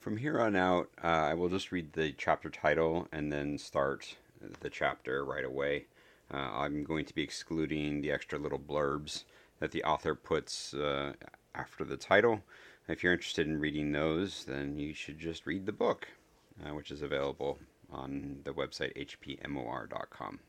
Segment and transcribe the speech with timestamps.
[0.00, 4.16] From here on out, uh, I will just read the chapter title and then start
[4.60, 5.88] the chapter right away.
[6.32, 9.24] Uh, I'm going to be excluding the extra little blurbs
[9.58, 11.12] that the author puts uh,
[11.54, 12.40] after the title.
[12.88, 16.08] If you're interested in reading those, then you should just read the book,
[16.64, 17.58] uh, which is available
[17.92, 20.40] on the website hpmor.com.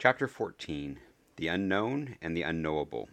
[0.00, 0.98] Chapter 14
[1.36, 3.10] The Unknown and the Unknowable.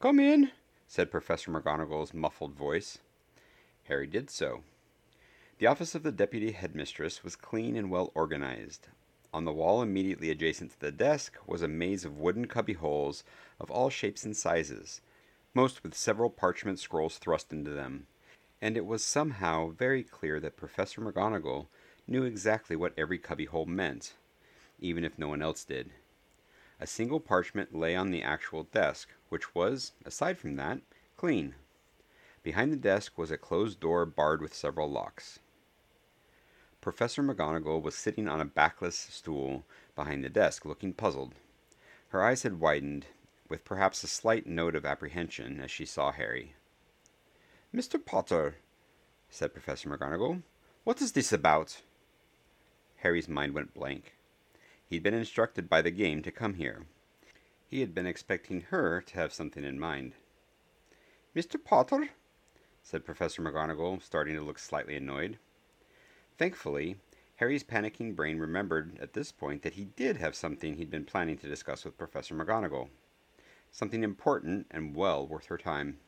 [0.00, 0.50] Come in,
[0.86, 2.98] said Professor McGonagall's muffled voice.
[3.84, 4.62] Harry did so.
[5.58, 8.88] The office of the deputy headmistress was clean and well organized.
[9.32, 13.24] On the wall immediately adjacent to the desk was a maze of wooden cubbyholes
[13.60, 15.00] of all shapes and sizes,
[15.54, 18.06] most with several parchment scrolls thrust into them,
[18.60, 21.66] and it was somehow very clear that Professor McGonagall
[22.06, 24.14] knew exactly what every cubbyhole meant,
[24.80, 25.90] even if no one else did.
[26.80, 30.80] A single parchment lay on the actual desk, which was, aside from that,
[31.16, 31.54] clean.
[32.44, 35.40] Behind the desk was a closed door barred with several locks.
[36.82, 39.64] Professor McGonagall was sitting on a backless stool
[39.96, 41.34] behind the desk, looking puzzled.
[42.08, 43.06] Her eyes had widened,
[43.48, 46.54] with perhaps a slight note of apprehension, as she saw Harry.
[47.74, 47.98] Mr.
[48.04, 48.56] Potter,
[49.30, 50.42] said Professor McGonagall,
[50.84, 51.80] what is this about?
[52.96, 54.16] Harry's mind went blank.
[54.86, 56.84] He'd been instructed by the game to come here.
[57.66, 60.12] He had been expecting her to have something in mind.
[61.34, 61.56] Mr.
[61.62, 62.10] Potter,
[62.84, 65.38] said Professor McGonagall, starting to look slightly annoyed.
[66.36, 66.96] Thankfully,
[67.36, 71.38] Harry's panicking brain remembered at this point that he did have something he'd been planning
[71.38, 72.90] to discuss with Professor McGonagall.
[73.72, 75.98] Something important and well worth her time.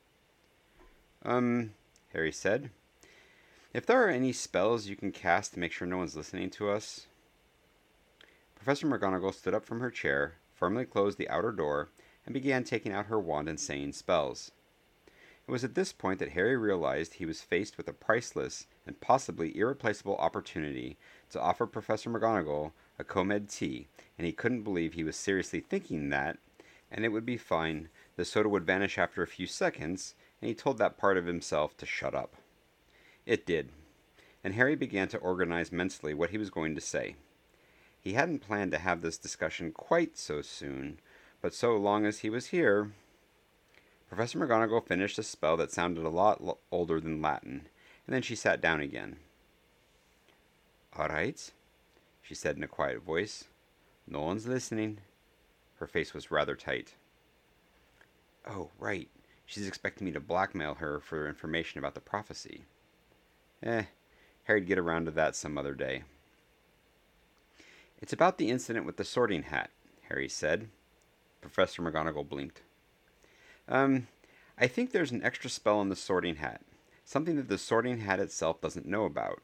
[1.24, 1.72] Um,
[2.12, 2.70] Harry said.
[3.72, 6.70] If there are any spells you can cast to make sure no one's listening to
[6.70, 7.06] us.
[8.54, 11.88] Professor McGonagall stood up from her chair, firmly closed the outer door,
[12.26, 14.52] and began taking out her wand and saying spells.
[15.48, 19.00] It was at this point that Harry realized he was faced with a priceless and
[19.00, 20.96] possibly irreplaceable opportunity
[21.30, 23.86] to offer Professor McGonagall a Comed tea,
[24.18, 26.38] and he couldn't believe he was seriously thinking that,
[26.90, 30.54] and it would be fine, the soda would vanish after a few seconds, and he
[30.54, 32.34] told that part of himself to shut up.
[33.24, 33.70] It did,
[34.42, 37.14] and Harry began to organize mentally what he was going to say.
[38.00, 40.98] He hadn't planned to have this discussion quite so soon,
[41.40, 42.90] but so long as he was here,
[44.08, 47.68] Professor McGonagall finished a spell that sounded a lot l- older than Latin,
[48.06, 49.16] and then she sat down again.
[50.96, 51.50] All right,
[52.22, 53.44] she said in a quiet voice.
[54.06, 54.98] No one's listening.
[55.78, 56.94] Her face was rather tight.
[58.48, 59.08] Oh, right.
[59.44, 62.64] She's expecting me to blackmail her for information about the prophecy.
[63.62, 63.84] Eh,
[64.44, 66.04] Harry'd get around to that some other day.
[68.00, 69.70] It's about the incident with the sorting hat,
[70.08, 70.68] Harry said.
[71.40, 72.62] Professor McGonagall blinked.
[73.68, 74.06] Um,
[74.58, 76.62] I think there's an extra spell on the sorting hat.
[77.04, 79.42] Something that the sorting hat itself doesn't know about.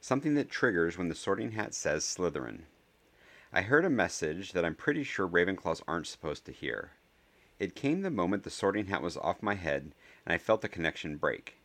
[0.00, 2.62] Something that triggers when the sorting hat says Slytherin.
[3.52, 6.92] I heard a message that I'm pretty sure Ravenclaws aren't supposed to hear.
[7.58, 9.92] It came the moment the sorting hat was off my head,
[10.24, 11.56] and I felt the connection break.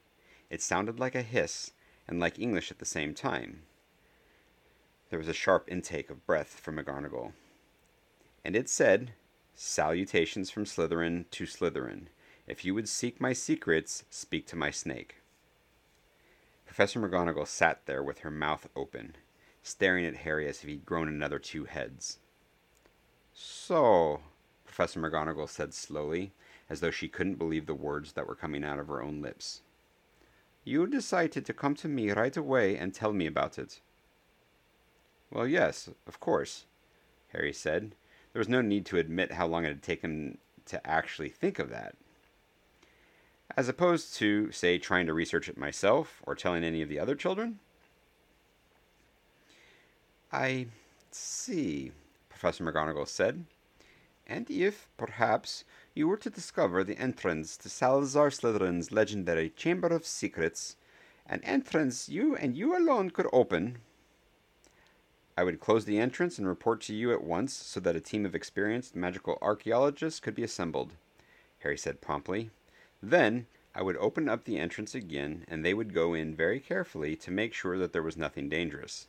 [0.49, 1.71] It sounded like a hiss,
[2.07, 3.63] and like English at the same time.
[5.09, 7.31] There was a sharp intake of breath from McGonagall.
[8.43, 9.13] And it said,
[9.59, 12.09] Salutations from Slytherin to Slytherin.
[12.45, 15.15] If you would seek my secrets, speak to my snake.
[16.67, 19.15] Professor McGonagall sat there with her mouth open,
[19.63, 22.19] staring at Harry as if he'd grown another two heads.
[23.33, 24.19] So,
[24.63, 26.33] Professor McGonagall said slowly,
[26.69, 29.61] as though she couldn't believe the words that were coming out of her own lips.
[30.63, 33.81] You decided to come to me right away and tell me about it.
[35.31, 36.65] Well, yes, of course,
[37.29, 37.95] Harry said.
[38.37, 41.71] There was no need to admit how long it had taken to actually think of
[41.71, 41.95] that.
[43.57, 47.15] As opposed to, say, trying to research it myself or telling any of the other
[47.15, 47.57] children?
[50.31, 50.67] I
[51.09, 51.93] see,
[52.29, 53.45] Professor McGonagall said.
[54.27, 55.63] And if, perhaps,
[55.95, 60.75] you were to discover the entrance to Salazar Slytherin's legendary Chamber of Secrets,
[61.25, 63.79] an entrance you and you alone could open,
[65.39, 68.25] I would close the entrance and report to you at once so that a team
[68.25, 70.93] of experienced magical archaeologists could be assembled,
[71.59, 72.49] Harry said promptly.
[73.03, 73.45] Then
[73.75, 77.29] I would open up the entrance again and they would go in very carefully to
[77.29, 79.05] make sure that there was nothing dangerous.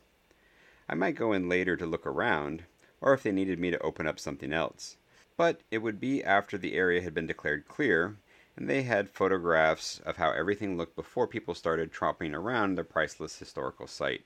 [0.87, 2.65] I might go in later to look around,
[3.01, 4.97] or if they needed me to open up something else.
[5.35, 8.17] But it would be after the area had been declared clear,
[8.55, 13.39] and they had photographs of how everything looked before people started tromping around the priceless
[13.39, 14.25] historical site.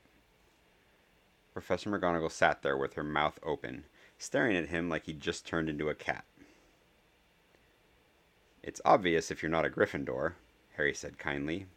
[1.54, 3.86] Professor McGonagall sat there with her mouth open,
[4.18, 6.26] staring at him like he'd just turned into a cat.
[8.64, 10.34] It's obvious if you're not a Gryffindor,
[10.78, 11.68] Harry said kindly.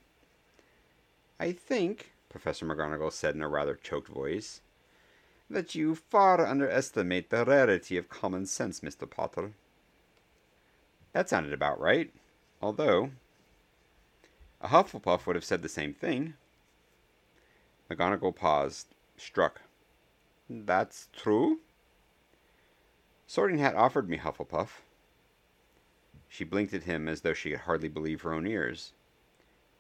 [1.39, 4.63] I think, Professor McGonagall said in a rather choked voice,
[5.51, 9.09] that you far underestimate the rarity of common sense, Mr.
[9.09, 9.53] Potter.
[11.13, 12.13] That sounded about right,
[12.63, 13.11] although
[14.61, 16.35] a Hufflepuff would have said the same thing.
[17.91, 19.61] McGonagall paused, struck.
[20.49, 21.61] That's true?
[23.27, 24.83] Sorting Hat offered me Hufflepuff.
[26.29, 28.93] She blinked at him as though she could hardly believe her own ears.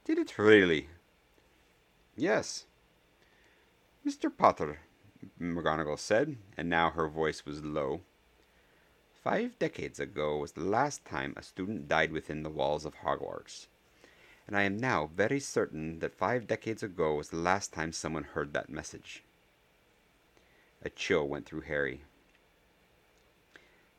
[0.04, 0.88] Did it really?
[2.16, 2.66] Yes.
[4.04, 4.34] Mr.
[4.34, 4.80] Potter,
[5.40, 8.00] McGonagall said, and now her voice was low.
[9.22, 13.66] Five decades ago was the last time a student died within the walls of Hogwarts.
[14.46, 18.22] And I am now very certain that five decades ago was the last time someone
[18.22, 19.24] heard that message.
[20.86, 22.02] A chill went through Harry.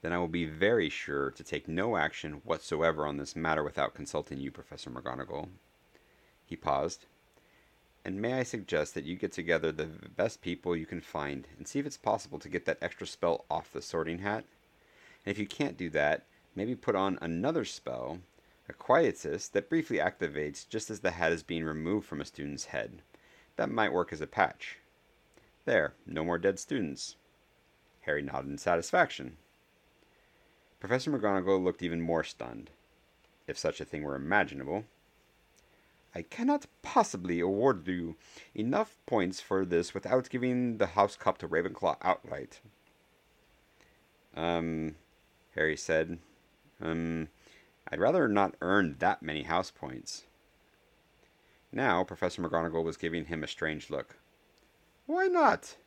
[0.01, 3.93] Then I will be very sure to take no action whatsoever on this matter without
[3.93, 5.49] consulting you, Professor McGonagall.
[6.45, 7.05] He paused.
[8.05, 11.67] And may I suggest that you get together the best people you can find and
[11.67, 14.45] see if it's possible to get that extra spell off the sorting hat?
[15.25, 16.23] And if you can't do that,
[16.55, 18.19] maybe put on another spell,
[18.69, 22.67] a quietus, that briefly activates just as the hat is being removed from a student's
[22.67, 23.01] head.
[23.57, 24.77] That might work as a patch.
[25.67, 27.17] There, no more dead students.
[28.03, 29.35] Harry nodded in satisfaction.
[30.79, 32.69] Professor McGonagall looked even more stunned,
[33.47, 34.85] if such a thing were imaginable.
[36.15, 38.15] I cannot possibly award you
[38.55, 42.61] enough points for this without giving the house cup to Ravenclaw outright.
[44.37, 44.95] Um,
[45.53, 46.19] Harry said.
[46.79, 47.27] Um,
[47.91, 50.23] I'd rather not earn that many house points.
[51.73, 54.15] Now, Professor McGonagall was giving him a strange look.
[55.07, 55.77] Why not?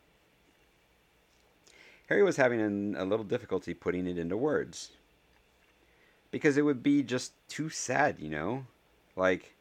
[2.08, 4.90] Harry was having an, a little difficulty putting it into words.
[6.31, 8.67] Because it would be just too sad, you know?
[9.14, 9.55] Like,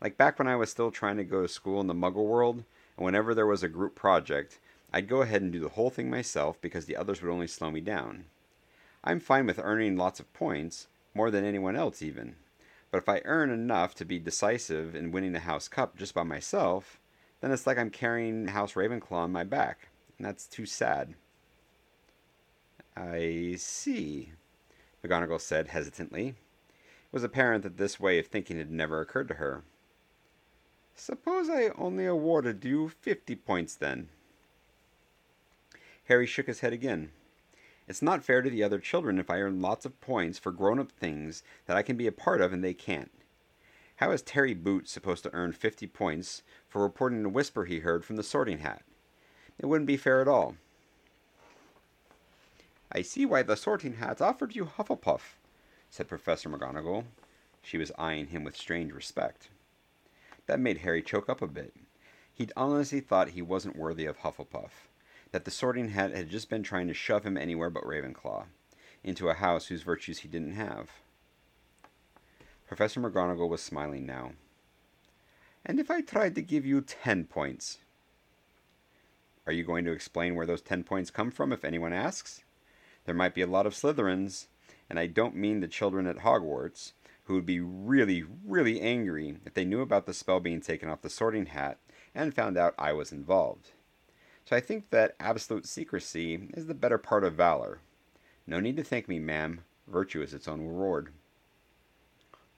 [0.00, 2.64] like back when I was still trying to go to school in the muggle world,
[2.96, 4.58] and whenever there was a group project,
[4.92, 7.70] I'd go ahead and do the whole thing myself because the others would only slow
[7.70, 8.26] me down.
[9.02, 12.36] I'm fine with earning lots of points, more than anyone else even.
[12.92, 16.22] But if I earn enough to be decisive in winning the House Cup just by
[16.22, 16.99] myself,
[17.40, 19.88] then it's like I'm carrying House Ravenclaw on my back,
[20.18, 21.14] and that's too sad.
[22.96, 24.32] I see,
[25.02, 26.28] McGonagall said hesitantly.
[26.28, 29.62] It was apparent that this way of thinking had never occurred to her.
[30.94, 34.10] Suppose I only awarded you fifty points then.
[36.04, 37.10] Harry shook his head again.
[37.88, 40.78] It's not fair to the other children if I earn lots of points for grown
[40.78, 43.10] up things that I can be a part of and they can't.
[44.00, 48.02] How is Terry Boot supposed to earn 50 points for reporting a whisper he heard
[48.02, 48.82] from the sorting hat?
[49.58, 50.56] It wouldn't be fair at all.
[52.90, 55.36] I see why the sorting hat offered you Hufflepuff,
[55.90, 57.04] said Professor McGonagall.
[57.60, 59.50] She was eyeing him with strange respect.
[60.46, 61.74] That made Harry choke up a bit.
[62.32, 64.88] He'd honestly thought he wasn't worthy of Hufflepuff
[65.30, 68.46] that the sorting hat had just been trying to shove him anywhere but Ravenclaw,
[69.04, 70.88] into a house whose virtues he didn't have.
[72.70, 74.30] Professor McGonagall was smiling now.
[75.66, 77.78] And if I tried to give you ten points?
[79.44, 82.44] Are you going to explain where those ten points come from if anyone asks?
[83.06, 84.46] There might be a lot of Slytherins,
[84.88, 86.92] and I don't mean the children at Hogwarts,
[87.24, 91.02] who would be really, really angry if they knew about the spell being taken off
[91.02, 91.78] the sorting hat
[92.14, 93.70] and found out I was involved.
[94.44, 97.80] So I think that absolute secrecy is the better part of valor.
[98.46, 99.62] No need to thank me, ma'am.
[99.88, 101.12] Virtue is its own reward.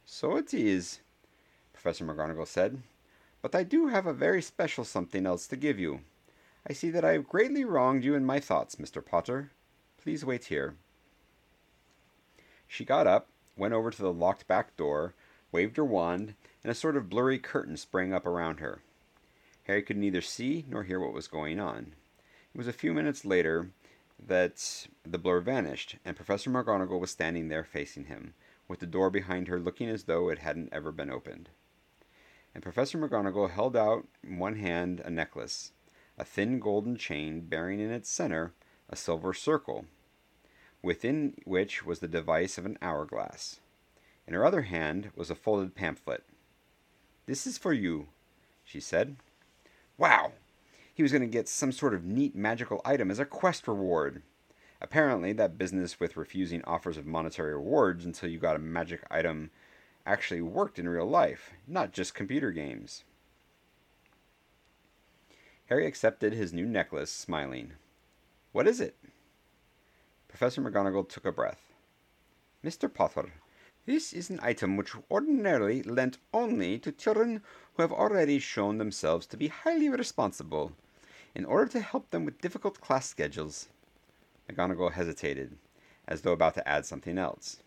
[0.04, 1.00] So it is,
[1.72, 2.82] Professor McGonagall said.
[3.40, 6.00] But I do have a very special something else to give you.
[6.68, 9.04] I see that I have greatly wronged you in my thoughts, Mr.
[9.04, 9.50] Potter.
[10.00, 10.76] Please wait here.
[12.68, 15.14] She got up, went over to the locked back door,
[15.50, 18.80] waved her wand, and a sort of blurry curtain sprang up around her.
[19.64, 21.94] Harry could neither see nor hear what was going on.
[22.54, 23.70] It was a few minutes later
[24.24, 28.34] that the blur vanished, and Professor McGonagall was standing there facing him,
[28.72, 31.50] with the door behind her looking as though it hadn't ever been opened.
[32.54, 35.72] And Professor McGonagall held out in one hand a necklace,
[36.16, 38.54] a thin golden chain bearing in its center
[38.88, 39.84] a silver circle,
[40.80, 43.60] within which was the device of an hourglass.
[44.26, 46.24] In her other hand was a folded pamphlet.
[47.26, 48.08] This is for you,
[48.64, 49.16] she said.
[49.98, 50.32] Wow!
[50.94, 54.22] He was going to get some sort of neat magical item as a quest reward.
[54.82, 59.52] Apparently, that business with refusing offers of monetary rewards until you got a magic item
[60.04, 63.04] actually worked in real life, not just computer games.
[65.66, 67.74] Harry accepted his new necklace, smiling.
[68.50, 68.96] What is it?
[70.26, 71.72] Professor McGonagall took a breath.
[72.64, 72.92] Mr.
[72.92, 73.34] Potter,
[73.86, 77.40] this is an item which ordinarily lent only to children
[77.74, 80.72] who have already shown themselves to be highly responsible,
[81.36, 83.68] in order to help them with difficult class schedules.
[84.52, 85.56] McGonagall hesitated,
[86.06, 87.58] as though about to add something else.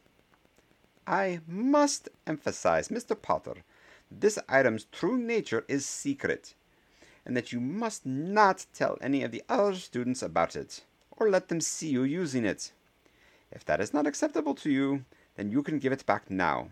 [1.07, 3.19] I must emphasize, Mr.
[3.19, 3.63] Potter,
[4.11, 6.53] this item's true nature is secret,
[7.25, 11.47] and that you must not tell any of the other students about it, or let
[11.47, 12.71] them see you using it.
[13.51, 16.69] If that is not acceptable to you, then you can give it back now.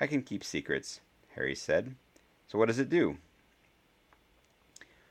[0.00, 1.00] I can keep secrets,
[1.34, 1.94] Harry said.
[2.48, 3.18] So what does it do?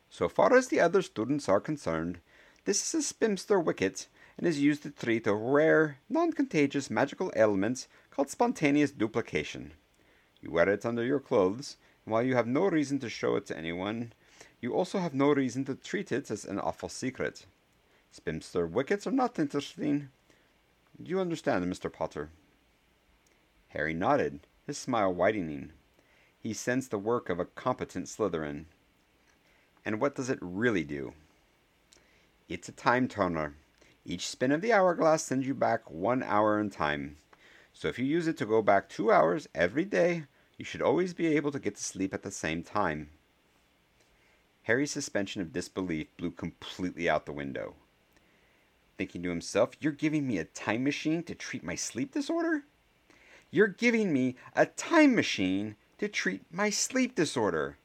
[0.09, 2.19] So far as the other students are concerned,
[2.65, 4.07] this is a spinster wicket
[4.37, 9.73] and is used to treat a rare, non contagious magical ailment called spontaneous duplication.
[10.41, 13.45] You wear it under your clothes, and while you have no reason to show it
[13.47, 14.13] to anyone,
[14.59, 17.45] you also have no reason to treat it as an awful secret.
[18.11, 20.09] Spinster wickets are not interesting.
[21.01, 21.91] Do you understand, Mr.
[21.91, 22.29] Potter?
[23.69, 25.71] Harry nodded, his smile widening.
[26.39, 28.65] He sensed the work of a competent Slytherin.
[29.83, 31.13] And what does it really do?
[32.47, 33.55] It's a time turner.
[34.05, 37.17] Each spin of the hourglass sends you back one hour in time.
[37.73, 40.25] So if you use it to go back two hours every day,
[40.55, 43.09] you should always be able to get to sleep at the same time.
[44.63, 47.73] Harry's suspension of disbelief blew completely out the window.
[48.95, 52.63] Thinking to himself, You're giving me a time machine to treat my sleep disorder?
[53.49, 57.77] You're giving me a time machine to treat my sleep disorder.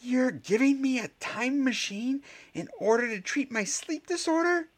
[0.00, 2.22] You're giving me a time machine
[2.54, 4.68] in order to treat my sleep disorder?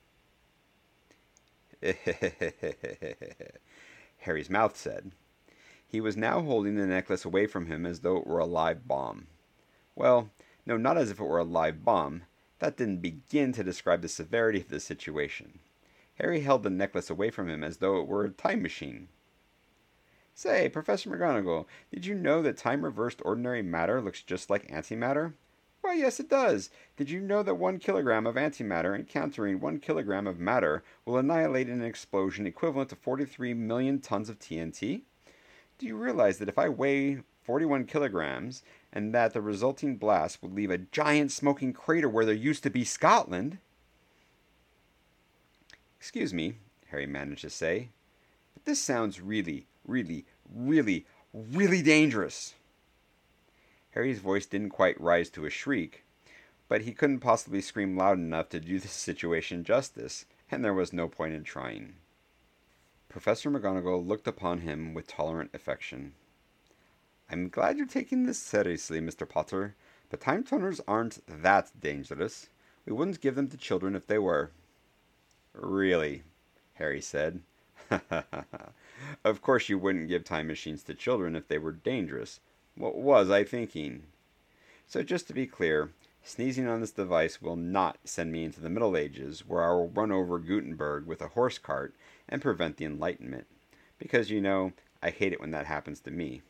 [4.19, 5.13] Harry's mouth said.
[5.87, 8.87] He was now holding the necklace away from him as though it were a live
[8.87, 9.29] bomb.
[9.95, 10.31] Well,
[10.67, 12.25] no, not as if it were a live bomb.
[12.59, 15.61] That didn't begin to describe the severity of the situation.
[16.15, 19.09] Harry held the necklace away from him as though it were a time machine.
[20.38, 25.33] Say, Professor McGonagall, did you know that time reversed ordinary matter looks just like antimatter?
[25.80, 26.71] Why, yes, it does.
[26.97, 31.68] Did you know that one kilogram of antimatter encountering one kilogram of matter will annihilate
[31.68, 35.02] in an explosion equivalent to 43 million tons of TNT?
[35.76, 40.54] Do you realize that if I weigh 41 kilograms and that the resulting blast would
[40.54, 43.59] leave a giant smoking crater where there used to be Scotland?
[45.99, 46.59] Excuse me,
[46.92, 47.88] Harry managed to say,
[48.54, 52.54] but this sounds really, really, really, really dangerous.
[53.92, 56.04] Harry's voice didn't quite rise to a shriek,
[56.68, 60.92] but he couldn't possibly scream loud enough to do the situation justice, and there was
[60.92, 61.95] no point in trying.
[63.09, 66.12] Professor McGonagall looked upon him with tolerant affection.
[67.30, 69.28] I'm glad you're taking this seriously, Mr.
[69.28, 69.75] Potter,
[70.11, 72.49] but time turners aren't that dangerous.
[72.87, 74.50] We wouldn't give them to children if they were.
[75.54, 76.23] Really?
[76.75, 77.40] Harry said.
[79.25, 82.40] of course you wouldn't give time machines to children if they were dangerous,
[82.75, 84.05] what was I thinking?
[84.87, 85.90] So, just to be clear,
[86.23, 89.88] sneezing on this device will not send me into the Middle Ages where I will
[89.88, 91.95] run over Gutenberg with a horse cart
[92.28, 93.47] and prevent the Enlightenment.
[93.99, 96.43] Because, you know, I hate it when that happens to me.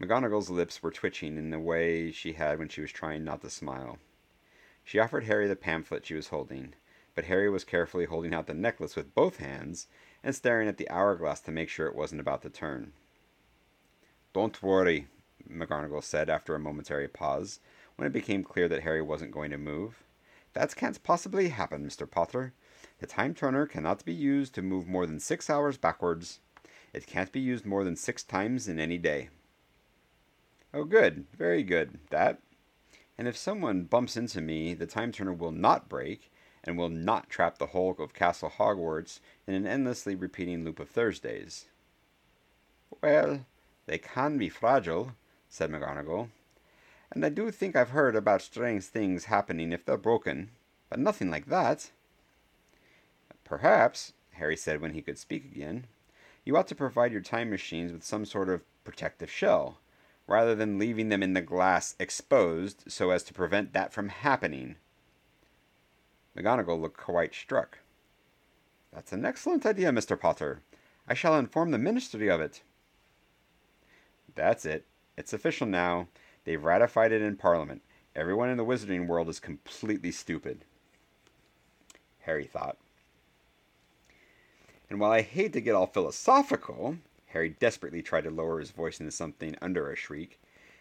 [0.00, 3.50] McGonagall's lips were twitching in the way she had when she was trying not to
[3.50, 3.98] smile.
[4.84, 6.74] She offered Harry the pamphlet she was holding,
[7.14, 9.86] but Harry was carefully holding out the necklace with both hands
[10.24, 12.92] and staring at the hourglass to make sure it wasn't about to turn.
[14.32, 15.06] Don't worry,
[15.48, 17.60] McGonagall said after a momentary pause,
[17.96, 20.02] when it became clear that Harry wasn't going to move.
[20.54, 22.10] That can't possibly happen, Mr.
[22.10, 22.54] Potter.
[22.98, 26.40] The time turner cannot be used to move more than six hours backwards.
[26.92, 29.28] It can't be used more than six times in any day.
[30.72, 31.26] Oh, good.
[31.36, 31.98] Very good.
[32.10, 32.40] That.
[33.18, 36.32] And if someone bumps into me, the time turner will not break
[36.64, 40.88] and will not trap the whole of Castle Hogwarts in an endlessly repeating loop of
[40.88, 41.66] Thursdays.
[43.02, 43.46] Well,
[43.86, 45.12] they can be fragile,
[45.48, 46.30] said McGonagall.
[47.12, 50.50] And I do think I've heard about strange things happening if they're broken,
[50.88, 51.90] but nothing like that.
[53.44, 55.86] Perhaps, Harry said when he could speak again,
[56.44, 59.78] you ought to provide your time machines with some sort of protective shell,
[60.26, 64.76] rather than leaving them in the glass exposed so as to prevent that from happening.
[66.36, 67.78] McGonagall looked quite struck.
[68.92, 70.18] That's an excellent idea, Mr.
[70.18, 70.62] Potter.
[71.06, 72.62] I shall inform the Ministry of it.
[74.34, 74.84] That's it.
[75.16, 76.08] It's official now.
[76.44, 77.82] They've ratified it in Parliament.
[78.16, 80.64] Everyone in the wizarding world is completely stupid.
[82.20, 82.78] Harry thought.
[84.88, 89.00] And while I hate to get all philosophical, Harry desperately tried to lower his voice
[89.00, 90.40] into something under a shriek.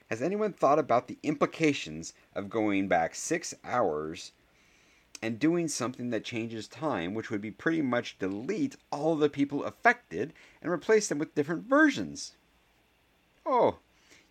[0.09, 4.31] Has anyone thought about the implications of going back six hours
[5.23, 9.63] and doing something that changes time, which would be pretty much delete all the people
[9.63, 12.35] affected and replace them with different versions?
[13.45, 13.77] Oh,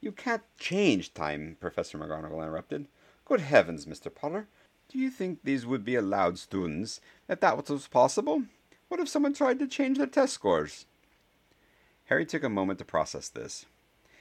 [0.02, 2.88] You can't change time, Professor McGonagall interrupted.
[3.24, 4.14] Good heavens, Mr.
[4.14, 4.48] Potter.
[4.90, 8.42] Do you think these would be allowed students if that was possible?
[8.88, 10.84] What if someone tried to change their test scores?
[12.06, 13.64] Harry took a moment to process this.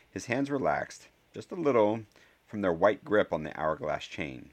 [0.10, 2.04] His hands relaxed, just a little,
[2.48, 4.52] from their white grip on the hourglass chain.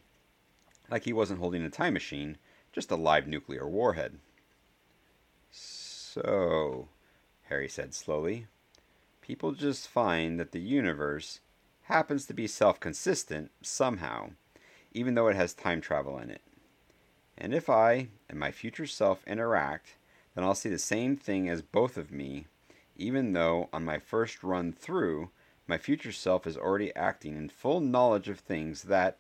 [0.91, 2.39] Like he wasn't holding a time machine,
[2.73, 4.19] just a live nuclear warhead.
[5.51, 6.89] So,
[7.49, 8.47] Harry said slowly,
[9.21, 11.41] people just find that the universe
[11.85, 14.31] happens to be self consistent somehow
[14.93, 16.43] even though it has time travel in it.
[17.37, 19.95] And if I and my future self interact,
[20.35, 22.47] then I'll see the same thing as both of me,
[22.97, 25.31] even though on my first run through,
[25.67, 29.19] my future self is already acting in full knowledge of things that,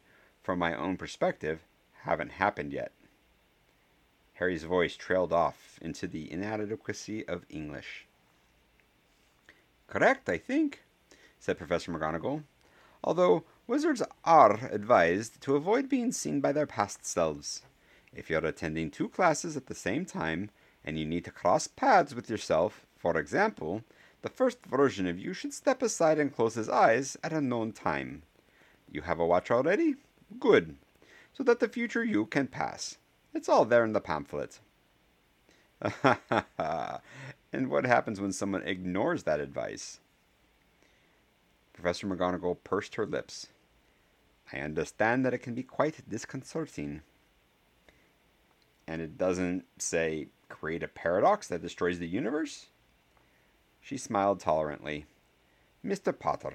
[0.48, 1.60] from my own perspective,
[2.04, 2.90] haven't happened yet.
[4.36, 8.06] Harry's voice trailed off into the inadequacy of English.
[9.88, 10.84] Correct, I think,
[11.38, 12.44] said Professor McGonagall.
[13.04, 17.60] Although Wizards are advised to avoid being seen by their past selves.
[18.14, 20.48] If you're attending two classes at the same time
[20.82, 23.84] and you need to cross paths with yourself, for example,
[24.22, 27.72] the first version of you should step aside and close his eyes at a known
[27.72, 28.22] time.
[28.90, 29.96] You have a watch already?
[30.38, 30.76] Good.
[31.32, 32.98] So that the future you can pass.
[33.34, 34.60] It's all there in the pamphlet.
[37.52, 40.00] and what happens when someone ignores that advice?
[41.72, 43.48] Professor McGonagall pursed her lips.
[44.52, 47.02] I understand that it can be quite disconcerting.
[48.86, 52.66] And it doesn't say create a paradox that destroys the universe?
[53.80, 55.06] She smiled tolerantly.
[55.84, 56.18] Mr.
[56.18, 56.54] Potter,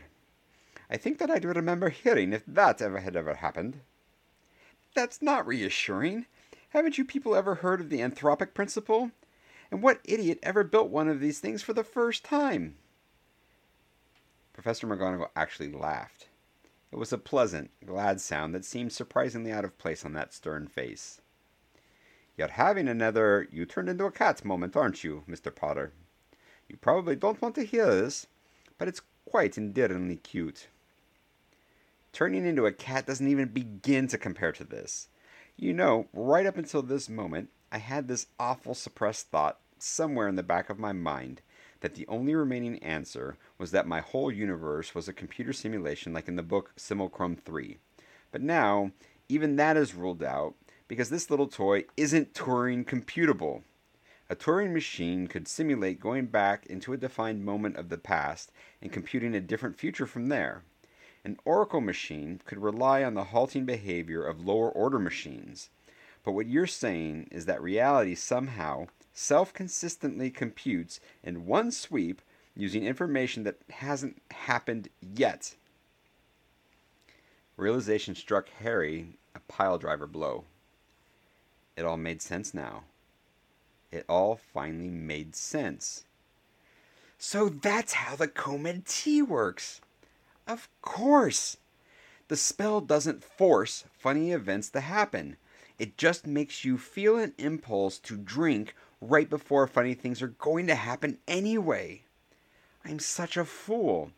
[0.90, 3.82] I think that I do remember hearing if that ever had ever happened.
[4.94, 6.28] That's not reassuring.
[6.70, 9.12] Haven't you people ever heard of the anthropic principle?
[9.72, 12.76] And what idiot ever built one of these things for the first time?
[14.54, 16.28] Professor McGonagall actually laughed.
[16.92, 20.68] It was a pleasant, glad sound that seemed surprisingly out of place on that stern
[20.68, 21.22] face.
[22.38, 25.54] You're having another you turned into a cat moment, aren't you, Mr.
[25.54, 25.92] Potter?
[26.68, 28.28] You probably don't want to hear this,
[28.78, 30.68] but it's quite endearingly cute.
[32.14, 35.08] Turning into a cat doesn't even begin to compare to this.
[35.58, 40.36] You know, right up until this moment, I had this awful suppressed thought somewhere in
[40.36, 41.42] the back of my mind
[41.80, 46.28] that the only remaining answer was that my whole universe was a computer simulation like
[46.28, 47.80] in the book Simulacron 3.
[48.32, 48.92] But now,
[49.28, 50.54] even that is ruled out
[50.88, 53.64] because this little toy isn't Turing computable.
[54.30, 58.52] A Turing machine could simulate going back into a defined moment of the past
[58.84, 60.64] and computing a different future from there.
[61.26, 65.70] An Oracle machine could rely on the halting behavior of lower order machines.
[66.24, 72.22] But what you're saying is that reality somehow self consistently computes in one sweep
[72.56, 75.56] using information that hasn't happened yet.
[77.56, 80.44] Realization struck Harry a pile driver blow.
[81.78, 82.84] It all made sense now.
[83.92, 86.04] It all finally made sense.
[87.18, 89.82] So that's how the Comed tea works.
[90.48, 91.58] Of course.
[92.28, 95.38] The spell doesn't force funny events to happen.
[95.80, 100.68] It just makes you feel an impulse to drink right before funny things are going
[100.68, 102.04] to happen anyway.
[102.86, 104.12] I'm such a fool.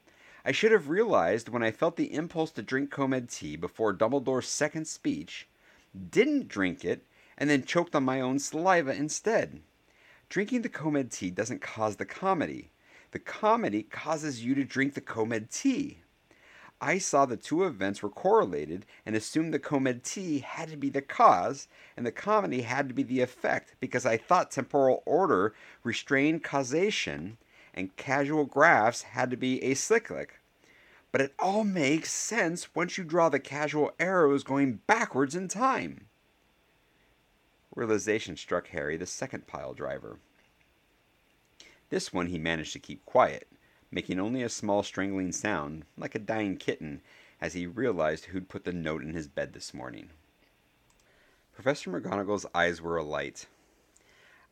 [0.44, 4.48] I should have realized when I felt the impulse to drink Comed tea before Dumbledore's
[4.48, 5.48] second speech,
[6.10, 7.04] didn't drink it,
[7.38, 9.62] and then choked on my own saliva instead.
[10.30, 12.72] Drinking the Comed tea doesn't cause the comedy.
[13.12, 16.00] The comedy causes you to drink the Comed tea.
[16.82, 20.90] I saw the two events were correlated and assumed the Comed tea had to be
[20.90, 25.54] the cause and the comedy had to be the effect because I thought temporal order
[25.84, 27.38] restrained causation
[27.74, 30.40] and causal graphs had to be acyclic.
[31.12, 36.08] But it all makes sense once you draw the causal arrows going backwards in time.
[37.74, 40.20] Realization struck Harry the second pile driver.
[41.90, 43.48] This one he managed to keep quiet,
[43.92, 47.02] making only a small strangling sound, like a dying kitten,
[47.40, 50.10] as he realized who'd put the note in his bed this morning.
[51.54, 53.46] Professor McGonagall's eyes were alight.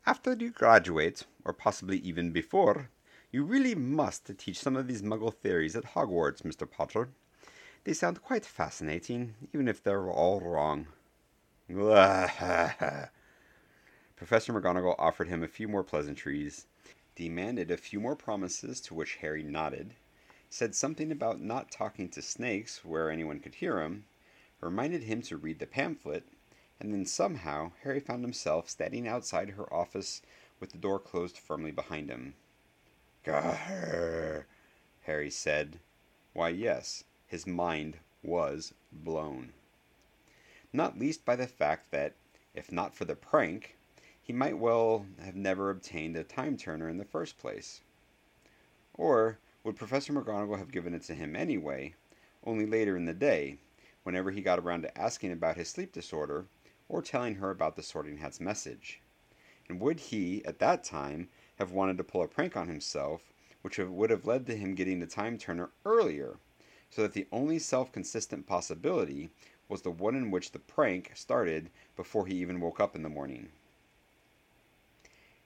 [0.06, 2.88] After you graduate, or possibly even before,
[3.30, 6.70] you really must teach some of these muggle theories at Hogwarts, Mr.
[6.70, 7.08] Potter.
[7.84, 10.86] They sound quite fascinating, even if they're all wrong.
[14.16, 16.66] Professor McGonagall offered him a few more pleasantries,
[17.16, 19.94] demanded a few more promises to which Harry nodded,
[20.50, 24.04] said something about not talking to snakes where anyone could hear him,
[24.60, 26.24] reminded him to read the pamphlet,
[26.80, 30.22] and then somehow Harry found himself standing outside her office
[30.60, 32.34] with the door closed firmly behind him.
[33.22, 34.44] Gah!
[35.02, 35.78] Harry said,
[36.32, 39.52] Why, yes, his mind was blown.
[40.72, 42.14] Not least by the fact that,
[42.54, 43.76] if not for the prank,
[44.24, 47.82] he might well have never obtained a time turner in the first place.
[48.94, 51.94] Or would Professor McGonagall have given it to him anyway,
[52.42, 53.58] only later in the day,
[54.02, 56.46] whenever he got around to asking about his sleep disorder
[56.88, 59.02] or telling her about the sorting hat's message?
[59.68, 63.78] And would he, at that time, have wanted to pull a prank on himself, which
[63.78, 66.38] would have led to him getting the time turner earlier,
[66.88, 69.28] so that the only self consistent possibility
[69.68, 73.10] was the one in which the prank started before he even woke up in the
[73.10, 73.50] morning?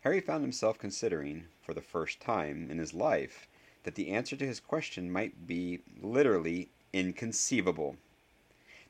[0.08, 3.46] Harry found himself considering, for the first time in his life,
[3.82, 7.94] that the answer to his question might be literally inconceivable.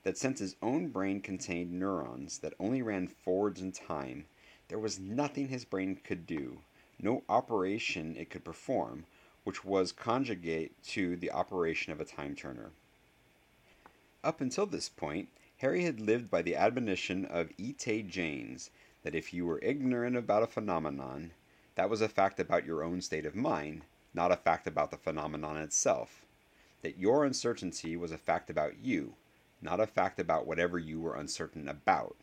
[0.05, 4.27] That since his own brain contained neurons that only ran forwards in time,
[4.69, 6.61] there was nothing his brain could do,
[7.01, 9.05] no operation it could perform,
[9.43, 12.71] which was conjugate to the operation of a time turner.
[14.23, 18.03] Up until this point, Harry had lived by the admonition of E.T.
[18.05, 18.71] Jaynes
[19.09, 21.31] that if you were ignorant about a phenomenon,
[21.77, 24.99] that was a fact about your own state of mind, not a fact about the
[24.99, 26.27] phenomenon itself.
[26.83, 29.15] That your uncertainty was a fact about you,
[29.63, 32.17] not a fact about whatever you were uncertain about.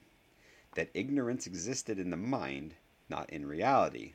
[0.75, 2.75] That ignorance existed in the mind,
[3.09, 4.13] not in reality.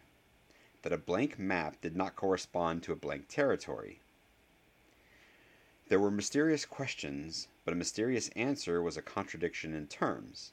[0.82, 3.98] That a blank map did not correspond to a blank territory.
[5.88, 10.52] There were mysterious questions, but a mysterious answer was a contradiction in terms.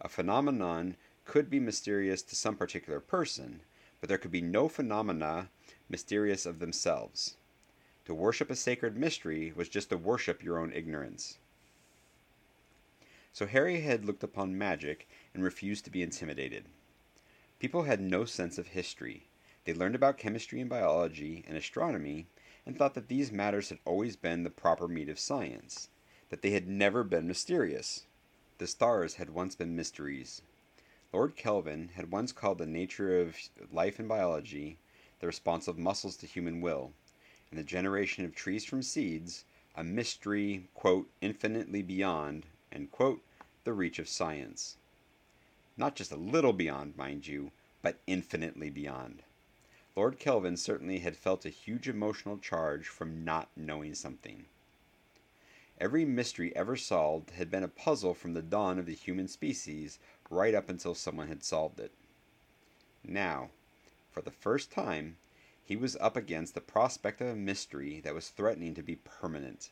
[0.00, 0.96] A phenomenon
[1.28, 3.60] could be mysterious to some particular person,
[4.00, 5.50] but there could be no phenomena
[5.86, 7.36] mysterious of themselves.
[8.06, 11.36] To worship a sacred mystery was just to worship your own ignorance.
[13.34, 16.64] So Harry had looked upon magic and refused to be intimidated.
[17.58, 19.28] People had no sense of history.
[19.66, 22.26] They learned about chemistry and biology and astronomy
[22.64, 25.90] and thought that these matters had always been the proper meat of science,
[26.30, 28.06] that they had never been mysterious.
[28.56, 30.40] The stars had once been mysteries,
[31.10, 33.36] Lord Kelvin had once called the nature of
[33.72, 34.76] life and biology
[35.20, 36.92] the response of muscles to human will,
[37.50, 39.44] and the generation of trees from seeds
[39.74, 42.44] a mystery, quote, infinitely beyond,
[42.90, 43.22] quote,
[43.64, 44.76] the reach of science.
[45.78, 49.22] Not just a little beyond, mind you, but infinitely beyond.
[49.96, 54.44] Lord Kelvin certainly had felt a huge emotional charge from not knowing something.
[55.80, 60.00] Every mystery ever solved had been a puzzle from the dawn of the human species
[60.30, 61.92] right up until someone had solved it.
[63.02, 63.50] Now,
[64.10, 65.16] for the first time,
[65.64, 69.70] he was up against the prospect of a mystery that was threatening to be permanent.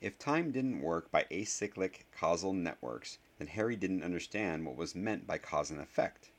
[0.00, 5.26] If time didn't work by acyclic causal networks, then Harry didn't understand what was meant
[5.26, 6.30] by cause and effect.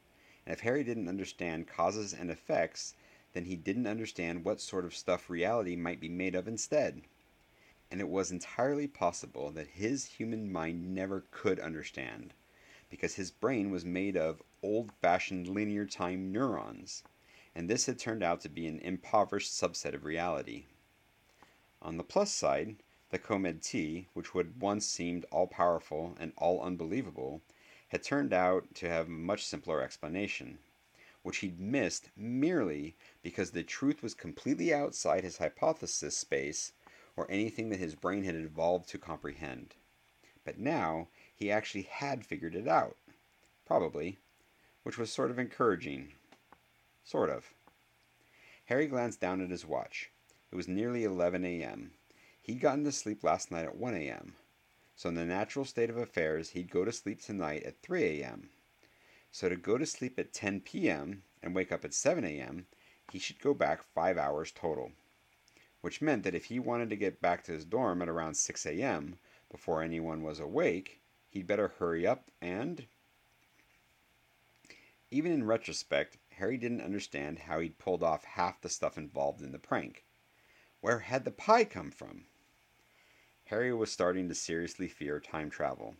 [0.46, 2.96] And if Harry didn't understand causes and effects,
[3.34, 7.04] then he didn't understand what sort of stuff reality might be made of instead.
[7.92, 12.34] And it was entirely possible that his human mind never could understand
[12.92, 17.04] because his brain was made of old fashioned linear time neurons,
[17.56, 20.66] and this had turned out to be an impoverished subset of reality.
[21.82, 22.76] On the plus side,
[23.10, 27.42] the Comed tea, which would once seemed all powerful and all unbelievable,
[27.88, 30.60] had turned out to have a much simpler explanation,
[31.24, 36.74] which he'd missed merely because the truth was completely outside his hypothesis space
[37.16, 39.76] or anything that his brain had evolved to comprehend.
[40.44, 41.10] But now
[41.42, 42.96] he actually had figured it out.
[43.66, 44.20] Probably.
[44.84, 46.10] Which was sort of encouraging.
[47.04, 47.52] Sort of.
[48.66, 50.12] Harry glanced down at his watch.
[50.52, 51.94] It was nearly 11 a.m.
[52.44, 54.36] He'd gotten to sleep last night at 1 a.m.
[54.96, 58.52] So, in the natural state of affairs, he'd go to sleep tonight at 3 a.m.
[59.32, 61.24] So, to go to sleep at 10 p.m.
[61.42, 62.68] and wake up at 7 a.m.,
[63.12, 64.92] he should go back five hours total.
[65.82, 68.64] Which meant that if he wanted to get back to his dorm at around 6
[68.68, 69.18] a.m.,
[69.50, 71.01] before anyone was awake,
[71.32, 72.86] he'd better hurry up and.
[75.10, 79.52] Even in retrospect, Harry didn't understand how he'd pulled off half the stuff involved in
[79.52, 80.06] the prank.
[80.80, 82.26] Where had the pie come from?
[83.46, 85.96] Harry was starting to seriously fear time travel.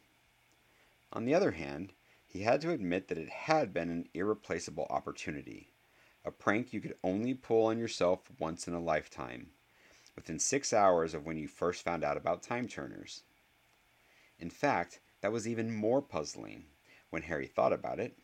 [1.12, 1.94] On the other hand,
[2.26, 5.68] he had to admit that it had been an irreplaceable opportunity,
[6.24, 9.52] a prank you could only pull on yourself once in a lifetime,
[10.16, 13.24] within six hours of when you first found out about time turners.
[14.40, 16.66] In fact, that was even more puzzling
[17.10, 18.18] when Harry thought about it.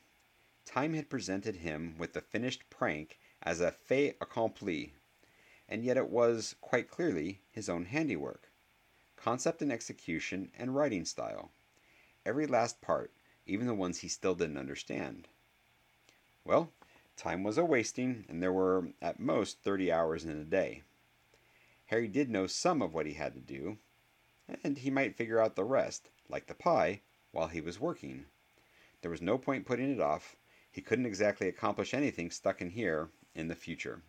[0.66, 4.94] Time had presented him with the finished prank as a fait accompli,
[5.70, 8.50] and yet it was, quite clearly, his own handiwork.
[9.16, 11.52] Concept and execution and writing style.
[12.26, 13.12] Every last part,
[13.46, 15.28] even the ones he still didn't understand.
[16.44, 16.72] Well,
[17.16, 20.84] time was a wasting, and there were at most 30 hours in a day.
[21.86, 23.78] Harry did know some of what he had to do,
[24.64, 28.26] and he might figure out the rest, like the pie, while he was working.
[29.02, 30.36] There was no point putting it off.
[30.72, 34.02] He couldn't exactly accomplish anything stuck in here in the future.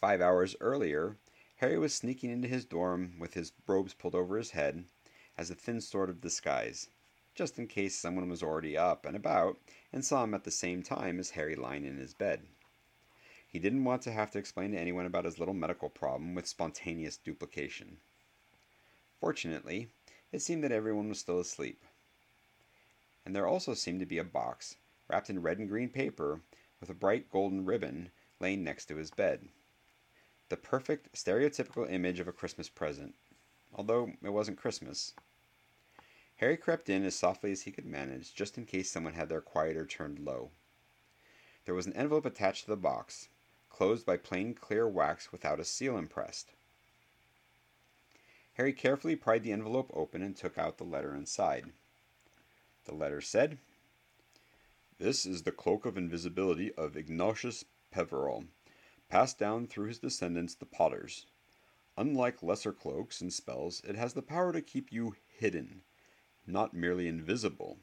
[0.00, 1.16] Five hours earlier,
[1.56, 4.84] Harry was sneaking into his dorm with his robes pulled over his head
[5.38, 6.88] as a thin sort of disguise,
[7.34, 9.58] just in case someone was already up and about
[9.92, 12.42] and saw him at the same time as Harry lying in his bed.
[13.46, 16.46] He didn't want to have to explain to anyone about his little medical problem with
[16.46, 17.98] spontaneous duplication.
[19.20, 19.88] Fortunately,
[20.32, 21.82] it seemed that everyone was still asleep.
[23.24, 24.76] And there also seemed to be a box,
[25.08, 26.40] wrapped in red and green paper,
[26.80, 29.48] with a bright golden ribbon laying next to his bed
[30.48, 33.16] the perfect stereotypical image of a Christmas present,
[33.74, 35.12] although it wasn't Christmas.
[36.36, 39.40] Harry crept in as softly as he could manage, just in case someone had their
[39.40, 40.50] quietus turned low.
[41.64, 43.28] There was an envelope attached to the box,
[43.70, 46.52] closed by plain clear wax without a seal impressed.
[48.56, 51.74] Harry carefully pried the envelope open and took out the letter inside.
[52.86, 53.58] The letter said,
[54.96, 58.46] This is the cloak of invisibility of Ignatius Peverell,
[59.10, 61.26] passed down through his descendants the Potters.
[61.98, 65.82] Unlike lesser cloaks and spells, it has the power to keep you hidden,
[66.46, 67.78] not merely invisible.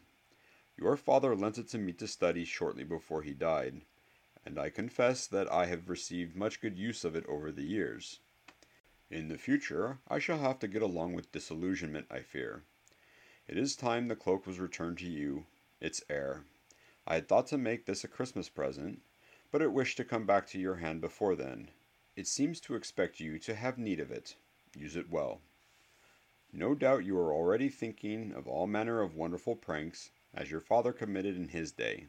[0.75, 3.83] Your father lent it to me to study shortly before he died,
[4.43, 8.21] and I confess that I have received much good use of it over the years.
[9.13, 12.63] In the future, I shall have to get along with disillusionment, I fear.
[13.47, 15.45] It is time the cloak was returned to you,
[15.79, 16.45] its heir.
[17.05, 19.03] I had thought to make this a Christmas present,
[19.51, 21.69] but it wished to come back to your hand before then.
[22.15, 24.35] It seems to expect you to have need of it.
[24.75, 25.41] Use it well.
[26.51, 30.91] No doubt you are already thinking of all manner of wonderful pranks, as your father
[30.91, 32.07] committed in his day.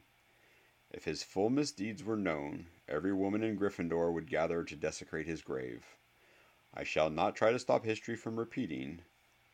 [0.90, 5.42] If his full misdeeds were known, every woman in Gryffindor would gather to desecrate his
[5.42, 5.84] grave.
[6.76, 9.02] I shall not try to stop history from repeating,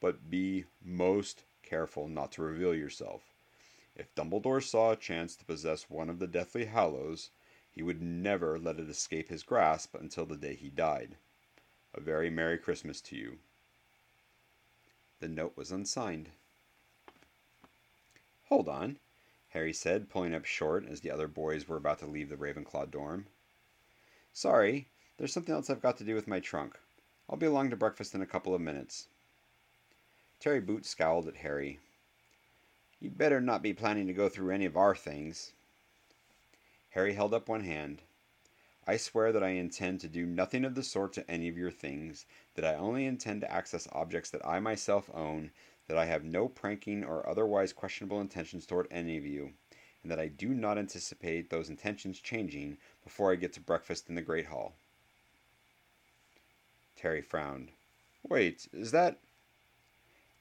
[0.00, 3.35] but be most careful not to reveal yourself.
[3.94, 7.28] If Dumbledore saw a chance to possess one of the Deathly Hallows,
[7.70, 11.16] he would never let it escape his grasp until the day he died.
[11.92, 13.38] A very Merry Christmas to you.
[15.20, 16.30] The note was unsigned.
[18.48, 18.98] Hold on,
[19.50, 22.90] Harry said, pulling up short as the other boys were about to leave the Ravenclaw
[22.90, 23.26] dorm.
[24.33, 26.78] Sorry, there's something else I've got to do with my trunk.
[27.31, 29.07] I'll be along to breakfast in a couple of minutes.
[30.40, 31.79] Terry Boot scowled at Harry.
[32.99, 35.53] "You'd better not be planning to go through any of our things.
[36.90, 38.03] Harry held up one hand.
[38.85, 41.71] I swear that I intend to do nothing of the sort to any of your
[41.71, 45.53] things, that I only intend to access objects that I myself own,
[45.87, 49.53] that I have no pranking or otherwise questionable intentions toward any of you,
[50.03, 54.16] and that I do not anticipate those intentions changing before I get to breakfast in
[54.16, 54.75] the Great Hall.
[57.00, 57.70] Terry frowned.
[58.28, 59.16] Wait, is that.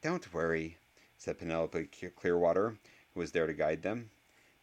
[0.02, 0.76] Don't worry,
[1.18, 2.76] said Penelope Clearwater,
[3.14, 4.10] who was there to guide them.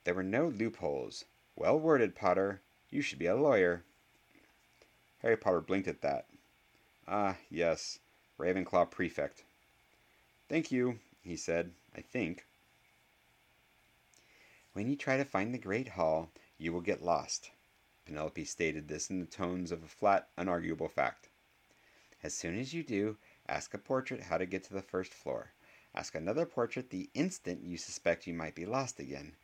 [0.04, 1.24] There were no loopholes.
[1.54, 2.61] Well worded, Potter.
[2.90, 3.82] You should be a lawyer.
[5.22, 6.26] Harry Potter blinked at that.
[7.09, 7.98] Ah, yes,
[8.38, 9.44] Ravenclaw prefect.
[10.50, 12.44] Thank you, he said, I think.
[14.74, 17.52] When you try to find the Great Hall, you will get lost.
[18.04, 21.30] Penelope stated this in the tones of a flat, unarguable fact.
[22.22, 23.16] As soon as you do,
[23.48, 25.52] ask a portrait how to get to the first floor.
[25.94, 29.37] Ask another portrait the instant you suspect you might be lost again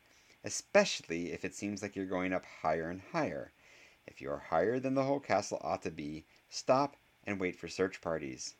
[0.43, 3.51] especially if it seems like you're going up higher and higher.
[4.05, 7.69] If you are higher than the whole castle ought to be, stop and wait for
[7.69, 8.55] search parties.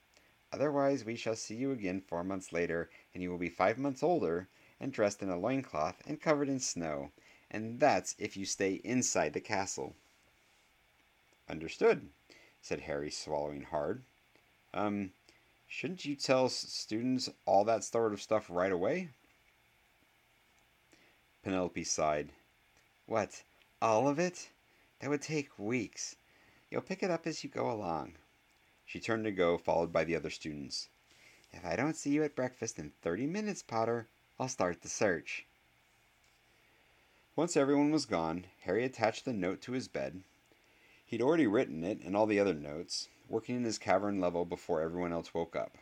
[0.54, 4.02] Otherwise, we shall see you again four months later, and you will be five months
[4.02, 4.48] older,
[4.80, 7.12] and dressed in a loincloth and covered in snow,
[7.52, 9.96] and that's if you stay inside the castle.
[11.50, 12.10] Understood,
[12.64, 14.02] said Harry, swallowing hard.
[14.74, 15.12] Um,
[15.68, 19.10] shouldn't you tell students all that sort of stuff right away?
[21.44, 22.30] Penelope sighed.
[23.06, 23.44] What,
[23.82, 24.50] all of it?
[25.00, 26.16] That would take weeks.
[26.72, 28.14] You'll pick it up as you go along.
[28.86, 30.88] She turned to go, followed by the other students.
[31.52, 34.08] If I don't see you at breakfast in 30 minutes, Potter,
[34.40, 35.46] I'll start the search.
[37.36, 40.24] Once everyone was gone, Harry attached the note to his bed.
[41.14, 44.82] He'd already written it and all the other notes, working in his cavern level before
[44.82, 45.78] everyone else woke up.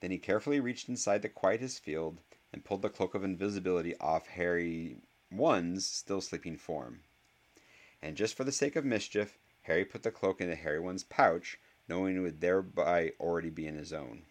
[0.00, 2.18] Then he carefully reached inside the quietus field
[2.52, 4.96] and pulled the cloak of invisibility off Harry
[5.30, 7.02] One's still sleeping form.
[8.02, 11.60] And just for the sake of mischief, Harry put the cloak into Harry One's pouch,
[11.86, 14.22] knowing it would thereby already be in his own.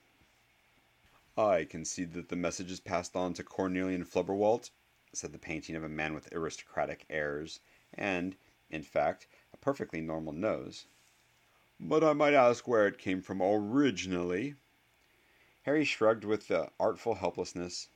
[1.37, 4.71] I can see that the message is passed on to Cornelian Flubberwalt,
[5.13, 7.61] said the painting of a man with aristocratic airs,
[7.93, 8.35] and,
[8.69, 9.27] in fact,
[9.67, 10.86] perfectly normal nose.
[11.77, 14.56] but I might ask where it came from originally.
[15.63, 16.49] Harry shrugged with
[16.80, 17.89] artful helplessness.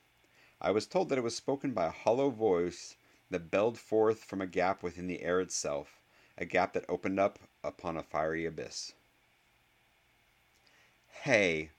[0.60, 2.96] I was told that it was spoken by a hollow voice
[3.30, 6.02] that belled forth from a gap within the air itself,
[6.36, 8.92] a gap that opened up upon a fiery abyss.
[11.22, 11.70] Hey,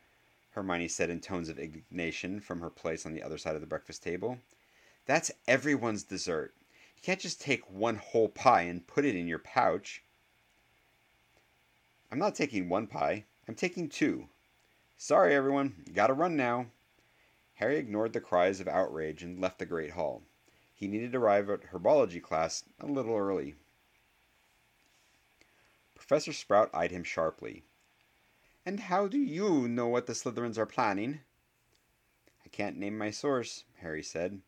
[0.53, 3.67] Hermione said in tones of indignation from her place on the other side of the
[3.67, 4.39] breakfast table.
[5.05, 6.55] That's everyone's dessert.
[7.03, 10.03] Can't just take one whole pie and put it in your pouch.
[12.09, 13.25] I'm not taking one pie.
[13.45, 14.29] I'm taking two.
[14.95, 15.83] Sorry, everyone.
[15.93, 16.67] Gotta run now.
[17.55, 20.23] Harry ignored the cries of outrage and left the Great Hall.
[20.73, 23.55] He needed to arrive at herbology class a little early.
[25.93, 27.63] Professor Sprout eyed him sharply.
[28.65, 31.19] And how do you know what the Slytherins are planning?
[32.45, 34.41] I can't name my source, Harry said.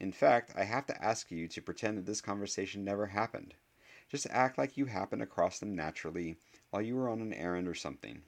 [0.00, 3.52] In fact, I have to ask you to pretend that this conversation never happened.
[4.08, 6.38] Just act like you happened across them naturally
[6.70, 8.22] while you were on an errand or something.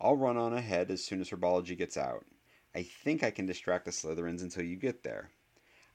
[0.00, 2.24] I'll run on ahead as soon as herbology gets out.
[2.72, 5.30] I think I can distract the Slytherins until you get there.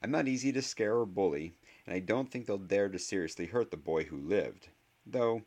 [0.02, 1.54] I'm not easy to scare or bully,
[1.86, 4.68] and I don't think they'll dare to seriously hurt the boy who lived.
[5.06, 5.42] Though,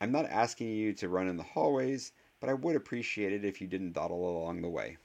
[0.00, 3.60] I'm not asking you to run in the hallways, but I would appreciate it if
[3.60, 4.98] you didn't dawdle along the way.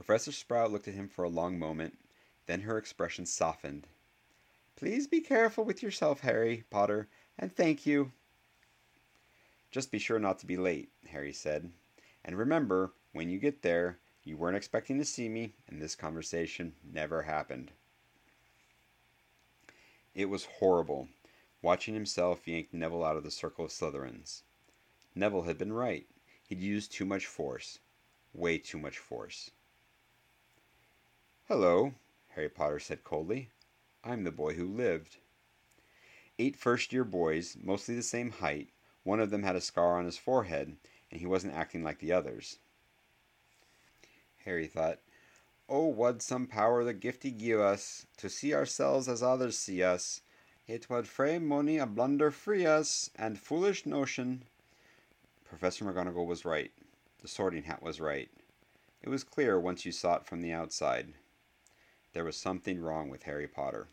[0.00, 1.98] Professor Sprout looked at him for a long moment,
[2.46, 3.86] then her expression softened.
[4.74, 7.06] Please be careful with yourself, Harry Potter,
[7.38, 8.10] and thank you.
[9.70, 11.70] Just be sure not to be late, Harry said.
[12.24, 16.72] And remember, when you get there, you weren't expecting to see me, and this conversation
[16.82, 17.70] never happened.
[20.14, 21.08] It was horrible,
[21.60, 24.44] watching himself yank Neville out of the circle of Slytherins.
[25.14, 26.06] Neville had been right.
[26.48, 27.80] He'd used too much force.
[28.32, 29.50] Way too much force.
[31.52, 31.94] Hello,
[32.28, 33.50] Harry Potter said coldly.
[34.04, 35.16] I'm the boy who lived.
[36.38, 38.68] Eight first year boys, mostly the same height,
[39.02, 40.76] one of them had a scar on his forehead,
[41.10, 42.58] and he wasn't acting like the others.
[44.44, 45.00] Harry thought,
[45.68, 50.20] Oh, wad some power the giftie give us, to see ourselves as others see us.
[50.68, 54.44] It wad frae money a blunder free us, and foolish notion.
[55.42, 56.70] Professor McGonagall was right.
[57.22, 58.30] The sorting hat was right.
[59.02, 61.14] It was clear once you saw it from the outside.
[62.12, 63.88] There was something wrong with Harry Potter.